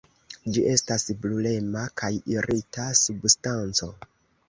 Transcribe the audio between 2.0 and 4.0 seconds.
kaj irita substanco.